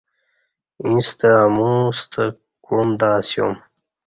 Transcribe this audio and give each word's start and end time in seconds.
یݩستہ 0.89 1.29
امو 1.43 1.71
ستہ 1.99 2.23
کعوم 2.63 2.89
تہ 2.99 3.07
اسیوم 3.19 3.53